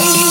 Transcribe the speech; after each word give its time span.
you. 0.00 0.29